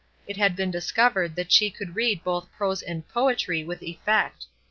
[0.25, 4.47] It had been discovered that she could read both prose and poetry with effect.